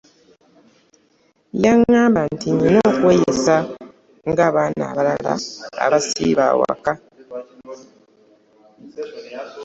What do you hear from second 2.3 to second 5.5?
nti nnina okweyisa ng'abaana abalala